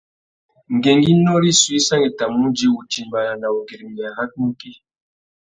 [0.75, 4.71] Ngüéngüinô rissú i sangüettamú udjï wutimbāna na wugüirimiya râ nukí.